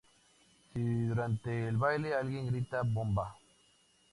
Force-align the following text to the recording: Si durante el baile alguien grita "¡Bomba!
Si 0.73 1.05
durante 1.05 1.67
el 1.67 1.77
baile 1.77 2.15
alguien 2.15 2.47
grita 2.47 2.81
"¡Bomba! 2.83 3.35